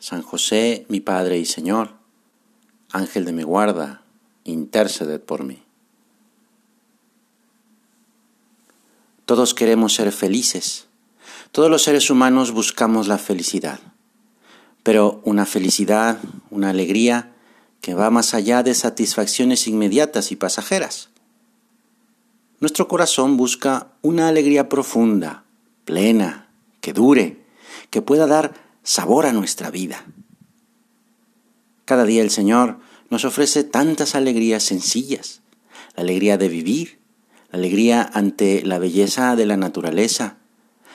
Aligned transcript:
San 0.00 0.22
José, 0.22 0.86
mi 0.88 1.00
Padre 1.00 1.38
y 1.38 1.44
Señor, 1.44 1.92
Ángel 2.90 3.26
de 3.26 3.32
mi 3.32 3.42
guarda, 3.42 4.02
interceded 4.44 5.20
por 5.20 5.44
mí. 5.44 5.62
Todos 9.26 9.54
queremos 9.54 9.94
ser 9.94 10.10
felices. 10.10 10.86
Todos 11.52 11.70
los 11.70 11.82
seres 11.82 12.10
humanos 12.10 12.50
buscamos 12.50 13.08
la 13.08 13.18
felicidad. 13.18 13.78
Pero 14.82 15.20
una 15.24 15.44
felicidad, 15.44 16.18
una 16.50 16.70
alegría 16.70 17.32
que 17.82 17.94
va 17.94 18.10
más 18.10 18.32
allá 18.32 18.62
de 18.62 18.74
satisfacciones 18.74 19.68
inmediatas 19.68 20.32
y 20.32 20.36
pasajeras. 20.36 21.10
Nuestro 22.58 22.88
corazón 22.88 23.36
busca 23.36 23.88
una 24.00 24.28
alegría 24.28 24.70
profunda, 24.70 25.44
plena, 25.84 26.48
que 26.80 26.94
dure, 26.94 27.44
que 27.90 28.00
pueda 28.02 28.26
dar 28.26 28.69
sabor 28.82 29.26
a 29.26 29.32
nuestra 29.32 29.70
vida. 29.70 30.04
Cada 31.84 32.04
día 32.04 32.22
el 32.22 32.30
Señor 32.30 32.78
nos 33.10 33.24
ofrece 33.24 33.64
tantas 33.64 34.14
alegrías 34.14 34.62
sencillas, 34.62 35.42
la 35.96 36.02
alegría 36.02 36.38
de 36.38 36.48
vivir, 36.48 37.00
la 37.50 37.58
alegría 37.58 38.08
ante 38.14 38.62
la 38.64 38.78
belleza 38.78 39.34
de 39.36 39.46
la 39.46 39.56
naturaleza, 39.56 40.38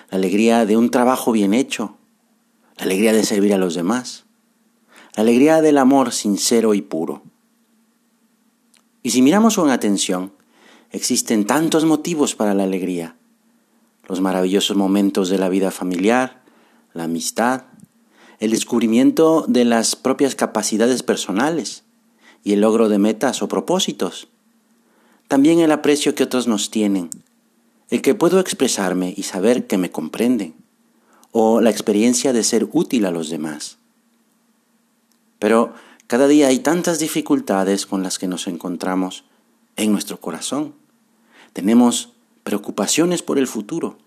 la 0.10 0.18
alegría 0.18 0.66
de 0.66 0.78
un 0.78 0.90
trabajo 0.90 1.32
bien 1.32 1.54
hecho, 1.54 1.98
la 2.78 2.86
alegría 2.86 3.14
de 3.14 3.26
servir 3.26 3.54
a 3.54 3.58
los 3.58 3.76
demás, 3.76 4.26
la 5.16 5.24
alegría 5.24 5.62
del 5.62 5.78
amor 5.78 6.12
sincero 6.12 6.74
y 6.74 6.82
puro. 6.82 7.24
Y 9.04 9.12
si 9.12 9.22
miramos 9.22 9.56
con 9.56 9.70
atención, 9.70 10.34
existen 10.92 11.46
tantos 11.46 11.86
motivos 11.86 12.36
para 12.36 12.54
la 12.54 12.64
alegría. 12.64 13.18
Los 14.08 14.22
maravillosos 14.22 14.78
momentos 14.78 15.30
de 15.30 15.38
la 15.38 15.50
vida 15.50 15.72
familiar, 15.72 16.44
la 16.94 17.04
amistad, 17.04 17.66
el 18.40 18.52
descubrimiento 18.52 19.46
de 19.48 19.66
las 19.66 19.96
propias 19.96 20.36
capacidades 20.36 21.04
personales 21.04 21.84
y 22.44 22.54
el 22.54 22.62
logro 22.62 22.90
de 22.90 23.00
metas 23.00 23.42
o 23.42 23.48
propósitos. 23.48 24.28
También 25.28 25.60
el 25.60 25.72
aprecio 25.72 26.16
que 26.16 26.24
otros 26.24 26.48
nos 26.48 26.70
tienen, 26.70 27.10
el 27.90 28.02
que 28.02 28.16
puedo 28.16 28.40
expresarme 28.40 29.14
y 29.16 29.24
saber 29.24 29.68
que 29.68 29.78
me 29.78 29.92
comprenden, 29.92 30.56
o 31.32 31.62
la 31.62 31.70
experiencia 31.70 32.34
de 32.34 32.44
ser 32.44 32.70
útil 32.72 33.06
a 33.06 33.12
los 33.12 33.30
demás. 33.30 33.78
Pero 35.40 35.74
cada 36.08 36.28
día 36.28 36.48
hay 36.48 36.60
tantas 36.60 37.00
dificultades 37.00 37.86
con 37.86 38.04
las 38.04 38.20
que 38.20 38.28
nos 38.28 38.48
encontramos 38.48 39.26
en 39.76 39.92
nuestro 39.92 40.20
corazón. 40.20 40.76
Tenemos 41.54 42.14
preocupaciones 42.44 43.24
por 43.24 43.40
el 43.40 43.48
futuro, 43.48 43.98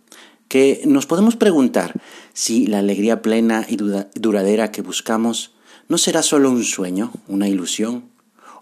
que 0.48 0.82
nos 0.86 1.06
podemos 1.06 1.36
preguntar 1.36 2.00
si 2.32 2.66
la 2.66 2.78
alegría 2.78 3.22
plena 3.22 3.66
y 3.68 3.76
duradera 3.76 4.72
que 4.72 4.82
buscamos 4.82 5.52
no 5.88 5.98
será 5.98 6.22
solo 6.22 6.50
un 6.50 6.64
sueño, 6.64 7.12
una 7.28 7.48
ilusión 7.48 8.10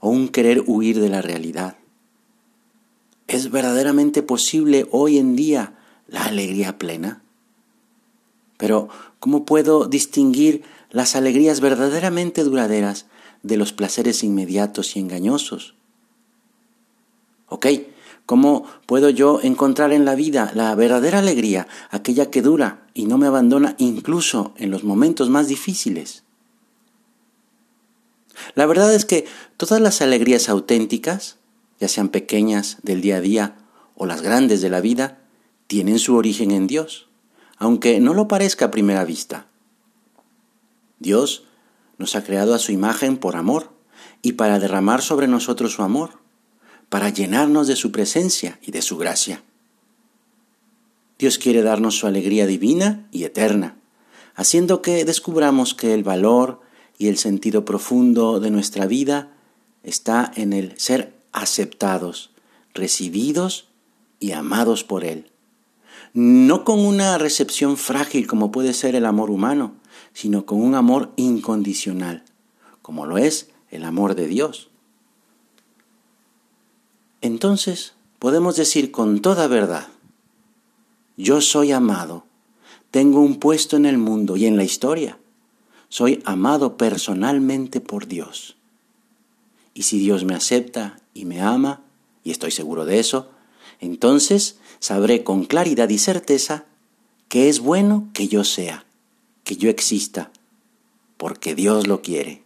o 0.00 0.10
un 0.10 0.28
querer 0.28 0.64
huir 0.66 1.00
de 1.00 1.08
la 1.08 1.22
realidad. 1.22 1.76
¿Es 3.28 3.50
verdaderamente 3.50 4.22
posible 4.22 4.86
hoy 4.90 5.18
en 5.18 5.34
día 5.34 5.74
la 6.06 6.24
alegría 6.24 6.78
plena? 6.78 7.22
Pero, 8.56 8.88
¿cómo 9.18 9.44
puedo 9.44 9.86
distinguir 9.86 10.62
las 10.90 11.16
alegrías 11.16 11.60
verdaderamente 11.60 12.44
duraderas 12.44 13.06
de 13.42 13.56
los 13.56 13.72
placeres 13.72 14.22
inmediatos 14.22 14.96
y 14.96 15.00
engañosos? 15.00 15.74
Ok, 17.48 17.66
¿Cómo 18.26 18.64
puedo 18.86 19.08
yo 19.08 19.40
encontrar 19.40 19.92
en 19.92 20.04
la 20.04 20.16
vida 20.16 20.50
la 20.52 20.74
verdadera 20.74 21.20
alegría, 21.20 21.68
aquella 21.90 22.28
que 22.28 22.42
dura 22.42 22.88
y 22.92 23.06
no 23.06 23.18
me 23.18 23.28
abandona 23.28 23.76
incluso 23.78 24.52
en 24.56 24.72
los 24.72 24.82
momentos 24.82 25.30
más 25.30 25.46
difíciles? 25.46 26.24
La 28.56 28.66
verdad 28.66 28.92
es 28.92 29.04
que 29.04 29.26
todas 29.56 29.80
las 29.80 30.02
alegrías 30.02 30.48
auténticas, 30.48 31.36
ya 31.78 31.86
sean 31.86 32.08
pequeñas 32.08 32.78
del 32.82 33.00
día 33.00 33.18
a 33.18 33.20
día 33.20 33.56
o 33.94 34.06
las 34.06 34.22
grandes 34.22 34.60
de 34.60 34.70
la 34.70 34.80
vida, 34.80 35.20
tienen 35.68 36.00
su 36.00 36.16
origen 36.16 36.50
en 36.50 36.66
Dios, 36.66 37.08
aunque 37.58 38.00
no 38.00 38.12
lo 38.12 38.26
parezca 38.26 38.66
a 38.66 38.70
primera 38.72 39.04
vista. 39.04 39.46
Dios 40.98 41.44
nos 41.96 42.16
ha 42.16 42.24
creado 42.24 42.54
a 42.54 42.58
su 42.58 42.72
imagen 42.72 43.18
por 43.18 43.36
amor 43.36 43.70
y 44.20 44.32
para 44.32 44.58
derramar 44.58 45.00
sobre 45.00 45.28
nosotros 45.28 45.72
su 45.72 45.82
amor 45.82 46.25
para 46.88 47.10
llenarnos 47.10 47.66
de 47.66 47.76
su 47.76 47.92
presencia 47.92 48.58
y 48.62 48.70
de 48.70 48.82
su 48.82 48.96
gracia. 48.96 49.42
Dios 51.18 51.38
quiere 51.38 51.62
darnos 51.62 51.96
su 51.96 52.06
alegría 52.06 52.46
divina 52.46 53.06
y 53.10 53.24
eterna, 53.24 53.76
haciendo 54.34 54.82
que 54.82 55.04
descubramos 55.04 55.74
que 55.74 55.94
el 55.94 56.04
valor 56.04 56.60
y 56.98 57.08
el 57.08 57.16
sentido 57.16 57.64
profundo 57.64 58.40
de 58.40 58.50
nuestra 58.50 58.86
vida 58.86 59.32
está 59.82 60.30
en 60.34 60.52
el 60.52 60.78
ser 60.78 61.14
aceptados, 61.32 62.30
recibidos 62.74 63.68
y 64.20 64.32
amados 64.32 64.84
por 64.84 65.04
Él. 65.04 65.30
No 66.12 66.64
con 66.64 66.80
una 66.80 67.18
recepción 67.18 67.76
frágil 67.76 68.26
como 68.26 68.52
puede 68.52 68.72
ser 68.72 68.94
el 68.94 69.06
amor 69.06 69.30
humano, 69.30 69.74
sino 70.12 70.46
con 70.46 70.62
un 70.62 70.74
amor 70.74 71.12
incondicional, 71.16 72.24
como 72.82 73.06
lo 73.06 73.18
es 73.18 73.50
el 73.70 73.84
amor 73.84 74.14
de 74.14 74.26
Dios. 74.26 74.70
Entonces 77.26 77.94
podemos 78.20 78.54
decir 78.54 78.92
con 78.92 79.20
toda 79.20 79.48
verdad, 79.48 79.88
yo 81.16 81.40
soy 81.40 81.72
amado, 81.72 82.24
tengo 82.92 83.20
un 83.20 83.40
puesto 83.40 83.76
en 83.76 83.84
el 83.84 83.98
mundo 83.98 84.36
y 84.36 84.46
en 84.46 84.56
la 84.56 84.62
historia, 84.62 85.18
soy 85.88 86.22
amado 86.24 86.76
personalmente 86.76 87.80
por 87.80 88.06
Dios. 88.06 88.56
Y 89.74 89.82
si 89.82 89.98
Dios 89.98 90.24
me 90.24 90.36
acepta 90.36 91.00
y 91.14 91.24
me 91.24 91.40
ama, 91.42 91.82
y 92.22 92.30
estoy 92.30 92.52
seguro 92.52 92.84
de 92.84 93.00
eso, 93.00 93.28
entonces 93.80 94.60
sabré 94.78 95.24
con 95.24 95.46
claridad 95.46 95.88
y 95.88 95.98
certeza 95.98 96.66
que 97.26 97.48
es 97.48 97.58
bueno 97.58 98.08
que 98.12 98.28
yo 98.28 98.44
sea, 98.44 98.86
que 99.42 99.56
yo 99.56 99.68
exista, 99.68 100.30
porque 101.16 101.56
Dios 101.56 101.88
lo 101.88 102.02
quiere. 102.02 102.44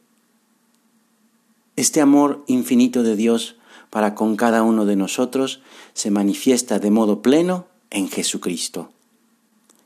Este 1.77 2.01
amor 2.01 2.45
infinito 2.47 3.03
de 3.03 3.15
Dios 3.15 3.57
para 3.91 4.15
con 4.15 4.37
cada 4.37 4.63
uno 4.63 4.87
de 4.87 4.97
nosotros 4.97 5.61
se 5.93 6.11
manifiesta 6.11 6.79
de 6.79 6.91
modo 6.91 7.23
pleno 7.23 7.67
en 7.91 8.09
Jesucristo. 8.09 8.91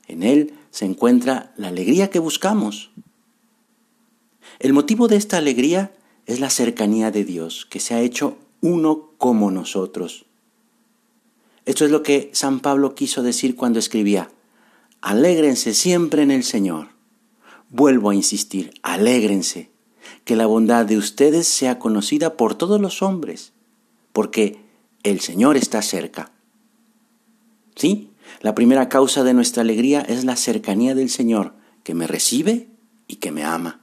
En 0.07 0.23
Él 0.23 0.53
se 0.71 0.85
encuentra 0.85 1.53
la 1.57 1.69
alegría 1.69 2.11
que 2.11 2.19
buscamos. 2.19 2.91
El 4.59 4.75
motivo 4.75 5.09
de 5.09 5.17
esta 5.17 5.39
alegría 5.39 5.93
es 6.27 6.39
la 6.39 6.51
cercanía 6.51 7.11
de 7.11 7.25
Dios, 7.25 7.67
que 7.69 7.81
se 7.81 7.95
ha 7.95 8.01
hecho 8.01 8.37
uno 8.61 9.11
como 9.17 9.51
nosotros. 9.51 10.27
Esto 11.65 11.87
es 11.87 11.91
lo 11.91 12.03
que 12.03 12.31
San 12.35 12.61
Pablo 12.61 12.95
quiso 12.95 13.23
decir 13.23 13.57
cuando 13.57 13.79
escribía, 13.79 14.31
alégrense 15.01 15.73
siempre 15.73 16.23
en 16.23 16.31
el 16.31 16.45
Señor. 16.45 16.89
Vuelvo 17.71 18.11
a 18.11 18.15
insistir, 18.15 18.75
alégrense, 18.83 19.71
que 20.25 20.37
la 20.37 20.47
bondad 20.47 20.85
de 20.85 20.99
ustedes 20.99 21.49
sea 21.49 21.79
conocida 21.79 22.37
por 22.37 22.55
todos 22.55 22.81
los 22.81 23.03
hombres 23.03 23.54
porque 24.15 24.61
el 25.03 25.21
Señor 25.21 25.59
está 25.59 25.83
cerca. 25.83 26.31
¿Sí? 27.75 28.13
La 28.41 28.55
primera 28.55 28.89
causa 28.89 29.25
de 29.25 29.35
nuestra 29.35 29.63
alegría 29.63 30.01
es 30.01 30.25
la 30.25 30.37
cercanía 30.37 30.95
del 30.95 31.11
Señor, 31.11 31.53
que 31.83 31.95
me 31.95 32.07
recibe 32.07 32.69
y 33.09 33.17
que 33.17 33.33
me 33.33 33.43
ama. 33.45 33.81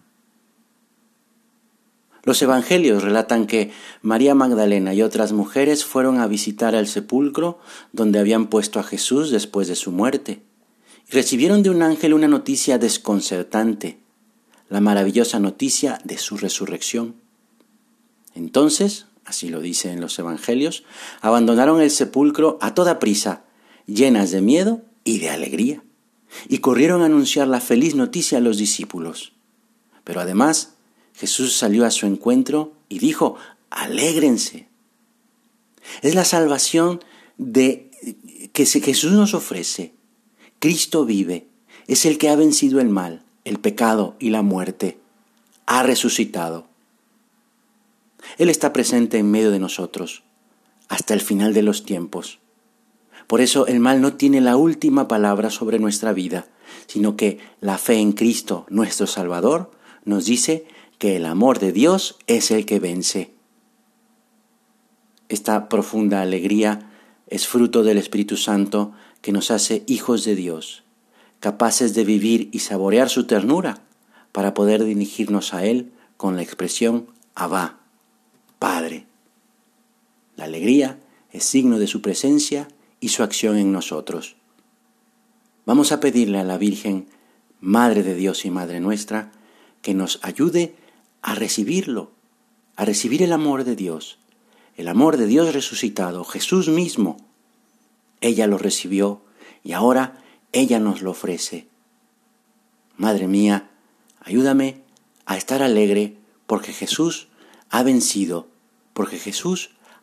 Los 2.23 2.41
evangelios 2.41 3.03
relatan 3.03 3.45
que 3.45 3.71
María 4.01 4.33
Magdalena 4.33 4.93
y 4.93 5.01
otras 5.01 5.33
mujeres 5.33 5.83
fueron 5.83 6.19
a 6.19 6.27
visitar 6.27 6.75
al 6.75 6.87
sepulcro 6.87 7.59
donde 7.91 8.19
habían 8.19 8.47
puesto 8.47 8.79
a 8.79 8.83
Jesús 8.83 9.31
después 9.31 9.67
de 9.67 9.75
su 9.75 9.91
muerte 9.91 10.41
y 11.09 11.11
recibieron 11.13 11.61
de 11.61 11.71
un 11.71 11.81
ángel 11.81 12.13
una 12.13 12.29
noticia 12.29 12.77
desconcertante, 12.77 13.99
la 14.69 14.79
maravillosa 14.79 15.39
noticia 15.39 15.99
de 16.05 16.17
su 16.17 16.37
resurrección. 16.37 17.15
Entonces 18.33 19.07
así 19.25 19.49
lo 19.49 19.61
dice 19.61 19.91
en 19.91 20.01
los 20.01 20.17
Evangelios, 20.19 20.83
abandonaron 21.21 21.81
el 21.81 21.91
sepulcro 21.91 22.57
a 22.61 22.73
toda 22.73 22.99
prisa, 22.99 23.43
llenas 23.85 24.31
de 24.31 24.41
miedo 24.41 24.81
y 25.03 25.19
de 25.19 25.29
alegría, 25.29 25.83
y 26.47 26.59
corrieron 26.59 27.01
a 27.01 27.05
anunciar 27.05 27.47
la 27.47 27.61
feliz 27.61 27.95
noticia 27.95 28.37
a 28.37 28.41
los 28.41 28.57
discípulos. 28.57 29.33
Pero 30.03 30.21
además 30.21 30.73
Jesús 31.13 31.53
salió 31.53 31.85
a 31.85 31.91
su 31.91 32.05
encuentro 32.05 32.73
y 32.89 32.99
dijo, 32.99 33.37
alégrense. 33.69 34.67
Es 36.01 36.15
la 36.15 36.25
salvación 36.25 36.99
de, 37.37 37.91
que 38.53 38.65
Jesús 38.65 39.11
nos 39.11 39.33
ofrece. 39.33 39.93
Cristo 40.59 41.05
vive, 41.05 41.47
es 41.87 42.05
el 42.05 42.17
que 42.17 42.29
ha 42.29 42.35
vencido 42.35 42.79
el 42.79 42.89
mal, 42.89 43.23
el 43.45 43.59
pecado 43.59 44.15
y 44.19 44.29
la 44.29 44.41
muerte. 44.41 44.99
Ha 45.65 45.83
resucitado. 45.83 46.70
Él 48.37 48.49
está 48.49 48.73
presente 48.73 49.17
en 49.17 49.29
medio 49.31 49.51
de 49.51 49.59
nosotros 49.59 50.23
hasta 50.87 51.13
el 51.13 51.21
final 51.21 51.53
de 51.53 51.61
los 51.61 51.85
tiempos. 51.85 52.39
Por 53.27 53.39
eso 53.39 53.65
el 53.67 53.79
mal 53.79 54.01
no 54.01 54.13
tiene 54.13 54.41
la 54.41 54.57
última 54.57 55.07
palabra 55.07 55.49
sobre 55.49 55.79
nuestra 55.79 56.11
vida, 56.11 56.47
sino 56.87 57.15
que 57.15 57.39
la 57.61 57.77
fe 57.77 57.95
en 57.95 58.11
Cristo, 58.11 58.65
nuestro 58.69 59.07
Salvador, 59.07 59.71
nos 60.03 60.25
dice 60.25 60.65
que 60.97 61.15
el 61.15 61.25
amor 61.25 61.59
de 61.59 61.71
Dios 61.71 62.17
es 62.27 62.51
el 62.51 62.65
que 62.65 62.79
vence. 62.79 63.33
Esta 65.29 65.69
profunda 65.69 66.21
alegría 66.21 66.91
es 67.27 67.47
fruto 67.47 67.83
del 67.83 67.97
Espíritu 67.97 68.35
Santo 68.35 68.91
que 69.21 69.31
nos 69.31 69.49
hace 69.49 69.83
hijos 69.87 70.25
de 70.25 70.35
Dios, 70.35 70.83
capaces 71.39 71.93
de 71.93 72.03
vivir 72.03 72.49
y 72.51 72.59
saborear 72.59 73.09
su 73.09 73.27
ternura 73.27 73.81
para 74.33 74.53
poder 74.53 74.83
dirigirnos 74.83 75.53
a 75.53 75.65
Él 75.65 75.93
con 76.17 76.35
la 76.35 76.41
expresión 76.41 77.07
Abba, 77.33 77.80
alegría 80.51 80.99
es 81.31 81.45
signo 81.45 81.79
de 81.79 81.87
su 81.87 82.01
presencia 82.01 82.67
y 82.99 83.09
su 83.09 83.23
acción 83.23 83.57
en 83.57 83.71
nosotros. 83.71 84.35
Vamos 85.65 85.91
a 85.91 86.01
pedirle 86.01 86.39
a 86.39 86.43
la 86.43 86.57
Virgen, 86.57 87.07
Madre 87.61 88.03
de 88.03 88.15
Dios 88.15 88.43
y 88.43 88.51
Madre 88.51 88.81
nuestra, 88.81 89.31
que 89.81 89.93
nos 89.93 90.19
ayude 90.23 90.75
a 91.21 91.35
recibirlo, 91.35 92.11
a 92.75 92.83
recibir 92.83 93.23
el 93.23 93.31
amor 93.31 93.63
de 93.63 93.75
Dios, 93.77 94.17
el 94.75 94.89
amor 94.89 95.15
de 95.15 95.25
Dios 95.25 95.53
resucitado, 95.53 96.25
Jesús 96.25 96.67
mismo. 96.67 97.17
Ella 98.19 98.45
lo 98.47 98.57
recibió 98.57 99.21
y 99.63 99.71
ahora 99.71 100.21
ella 100.51 100.79
nos 100.79 101.01
lo 101.01 101.11
ofrece. 101.11 101.67
Madre 102.97 103.27
mía, 103.27 103.69
ayúdame 104.19 104.81
a 105.25 105.37
estar 105.37 105.63
alegre 105.63 106.17
porque 106.45 106.73
Jesús 106.73 107.29
ha 107.69 107.83
vencido, 107.83 108.47
porque 108.93 109.17
Jesús 109.17 109.71